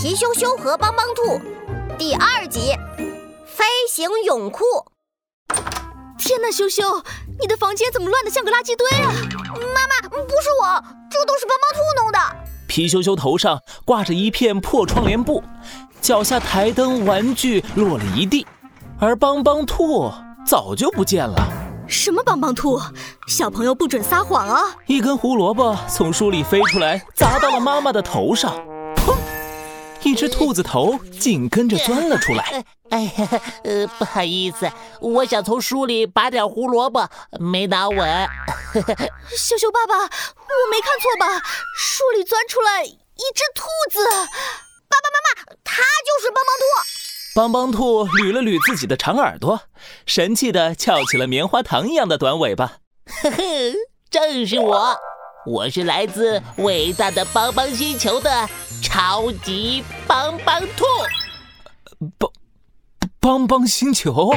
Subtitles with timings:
[0.00, 1.40] 皮羞羞和帮帮兔
[1.98, 2.72] 第二集
[3.44, 4.62] 飞行泳裤。
[6.16, 7.02] 天哪，羞羞，
[7.40, 9.10] 你的房间怎么乱得像个垃圾堆啊？
[9.54, 12.18] 妈妈，不是我，这都是帮帮兔弄的。
[12.68, 15.42] 皮羞羞头上挂着一片破窗帘布，
[16.00, 18.46] 脚下台灯玩具落了一地，
[19.00, 20.12] 而帮帮兔
[20.46, 21.36] 早就不见了。
[21.88, 22.80] 什么帮帮兔？
[23.26, 24.76] 小朋友不准撒谎啊！
[24.86, 28.77] 一根胡萝卜从书里飞出来，砸到了妈妈的头上，砰！
[30.02, 32.64] 一只兔子头紧跟着钻了出来。
[32.90, 33.28] 哎呀，
[33.64, 37.06] 呃，不好意思，我想从书里拔点胡萝卜，
[37.38, 37.98] 没拿稳。
[39.36, 41.42] 羞羞爸爸，我没看错吧？
[41.76, 44.04] 书里钻出来一只兔子。
[44.08, 46.64] 爸爸妈妈，它就是帮帮兔。
[47.34, 49.60] 帮帮兔捋了捋自己的长耳朵，
[50.06, 52.78] 神气地翘起了棉花糖一样的短尾巴。
[53.22, 53.36] 呵呵，
[54.10, 54.96] 正是我，
[55.48, 58.30] 我是来自伟大的帮帮星球的
[58.82, 60.84] 超级帮帮兔。
[62.18, 62.30] 帮
[63.18, 64.30] 帮帮星球？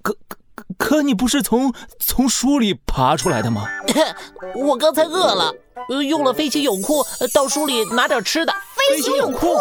[0.00, 3.66] 可可可，你不是从从书里爬出来的吗？
[4.54, 5.52] 我刚才饿了，
[6.08, 8.52] 用了飞行泳裤到书里拿点吃的。
[8.76, 9.56] 飞行泳裤。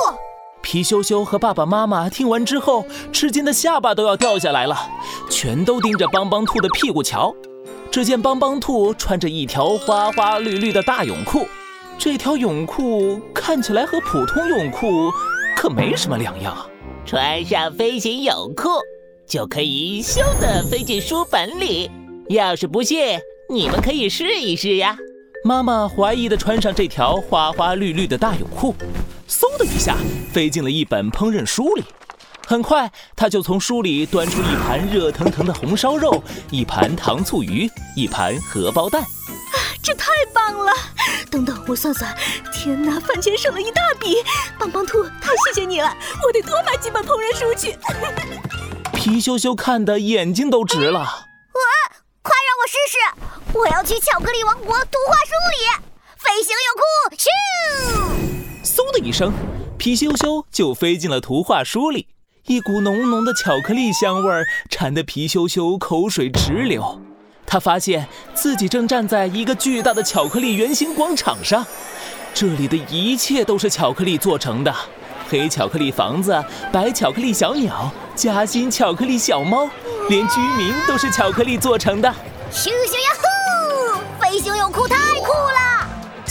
[0.62, 4.92] 皮羞羞和爸爸妈妈听完之后，吃惊的下巴都要掉下来了，
[5.28, 7.34] 全都盯着帮帮兔的屁股瞧。
[7.94, 11.48] 只见帮帮兔穿着一条花花绿绿的大泳裤，
[11.96, 15.12] 这条泳裤看起来和普通泳裤
[15.56, 16.58] 可没什么两样。
[17.06, 18.70] 穿上飞行泳裤，
[19.28, 21.92] 就可以咻的飞进书本里。
[22.30, 24.98] 要是不信，你们可以试一试呀。
[25.46, 28.74] 妈妈怀疑地穿上这条花花绿绿的大泳裤。
[29.30, 29.96] 嗖的一下，
[30.32, 31.84] 飞进了一本烹饪书里。
[32.54, 39.02] 很快，他就从书里端出一盘热腾腾的红烧肉，一盘糖醋鱼，一盘荷包蛋。
[39.02, 40.72] 啊，这太棒了！
[41.32, 42.16] 等等，我算算，
[42.54, 44.18] 天哪，饭钱省了一大笔！
[44.60, 47.76] 棒棒兔，太谢谢你了，我得多买几本烹饪书去。
[48.94, 51.00] 皮羞羞看的眼睛都直了。
[51.00, 51.26] 啊，
[52.22, 53.58] 快让我试试！
[53.58, 55.58] 我要去巧克力王国图画书里，
[56.18, 58.64] 飞行泳裤，咻！
[58.64, 59.34] 嗖的一声，
[59.76, 62.13] 皮羞羞就飞进了图画书里。
[62.48, 67.02] 一股浓浓的巧克力香味儿馋得皮羞羞口水直流。
[67.46, 71.66] 他发现自己正站在一个巨大的巧克力圆形广场上，
[72.34, 74.76] 这里的一切都是巧克力做成的：
[75.30, 79.70] 黑巧克力房子、白巧克力小鸟、夹心巧克力小猫，
[80.10, 82.14] 连居民都是巧克力做成的。
[82.52, 84.22] 咻咻呀呼！
[84.22, 85.13] 飞熊泳裤太酷了！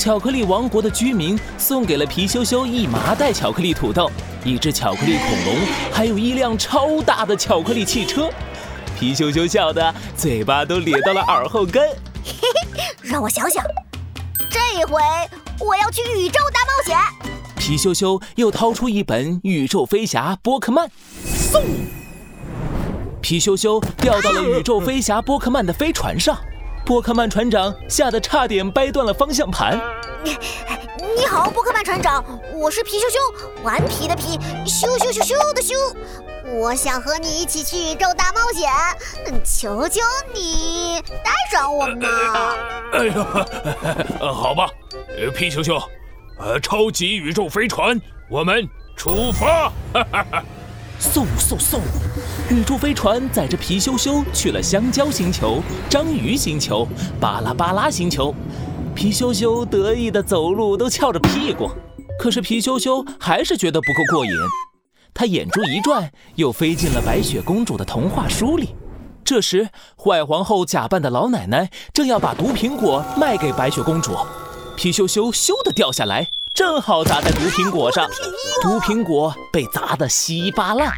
[0.03, 4.11] 巧克力王国的居民送给了皮羞羞一麻袋巧克力土豆，
[4.45, 5.55] 一只巧克力恐龙，
[5.93, 8.29] 还有一辆超大的巧克力汽车。
[8.99, 11.89] 皮羞羞笑得嘴巴都咧到了耳后根。
[12.25, 12.35] 嘿
[12.75, 13.65] 嘿，让我想想，
[14.51, 15.01] 这回
[15.61, 16.99] 我要去宇宙大冒险。
[17.55, 20.89] 皮羞羞又掏出一本《宇宙飞侠波克曼》，
[21.53, 21.63] 嗖！
[23.21, 26.37] 皮羞羞掉到了宇宙飞侠波克曼的飞船上。
[26.85, 29.81] 波克曼船长吓得差点掰断了方向盘。
[31.17, 33.19] 你好，波克曼船长，我是皮羞羞，
[33.63, 35.75] 顽皮的皮，咻咻咻咻的咻。
[36.55, 38.71] 我想和你一起去宇宙大冒险，
[39.45, 40.01] 求求
[40.35, 42.09] 你带上我嘛！
[42.93, 44.69] 哎呀，好吧，
[45.35, 45.81] 皮羞羞，
[46.39, 49.73] 呃，超级宇宙飞船，我们出发！
[49.93, 50.45] 哈哈哈。
[51.03, 51.81] 嗖嗖嗖！
[52.49, 56.87] 宇宙飞船载着皮羞羞去了香蕉星球、章鱼星球、
[57.19, 58.33] 巴拉巴拉星球。
[58.95, 61.69] 皮羞羞得意的走路都翘着屁股，
[62.21, 64.31] 可是皮羞羞还是觉得不够过瘾。
[65.13, 68.77] 他眼珠一转，又飞进了白雪公主的童话书里。
[69.25, 74.17] 这时，坏皇后假扮的老奶奶正要把毒苹果卖给白雪公主，
[74.77, 76.29] 皮羞羞咻的掉下来。
[76.55, 78.07] 正好砸在毒苹果上，
[78.61, 80.93] 毒苹果被砸得稀巴烂，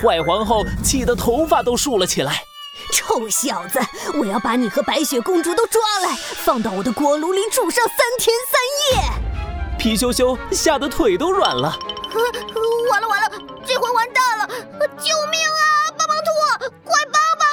[0.00, 2.44] 坏皇后气得头发都竖了起来。
[2.92, 3.80] 臭小子，
[4.20, 8.60] 我要把你和白雪公主都抓来，放到我的锅炉里煮上三天三
[9.02, 9.76] 夜。
[9.76, 11.76] 皮羞羞吓得腿都软了，
[12.90, 13.30] 完了完了，
[13.66, 14.46] 这回完蛋了！
[14.98, 16.30] 救命啊，帮帮兔，
[16.84, 17.48] 快帮帮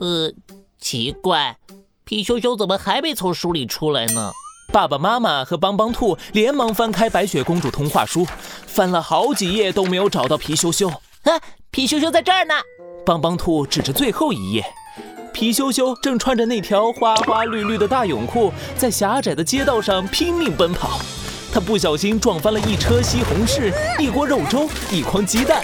[0.00, 0.06] 我！
[0.06, 0.32] 呃，
[0.80, 1.58] 奇怪，
[2.04, 4.32] 皮羞羞怎么还没从书里出来呢？
[4.72, 8.24] 爸爸妈妈和帮帮兔连忙翻开《白雪公主童话书》，
[8.66, 10.88] 翻了好几页都没有找到皮羞羞。
[10.88, 11.40] 啊，
[11.70, 12.54] 皮羞羞在这儿呢！
[13.04, 14.64] 帮帮兔指着最后一页，
[15.32, 20.98] 皮羞羞正穿着那条花花绿绿的大泳裤，在狭窄的街道上拼命奔跑。
[21.52, 25.62] 他不小心撞翻了一车西红柿、一锅肉粥、一筐鸡蛋，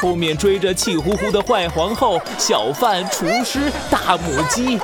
[0.00, 4.80] 后面追着气呼呼的坏皇后、小贩、厨师、大母鸡。